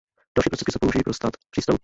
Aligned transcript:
Další 0.37 0.49
prostředky 0.49 0.71
se 0.71 0.79
použijí 0.79 1.03
pro 1.03 1.13
stát 1.13 1.31
přístavu. 1.51 1.77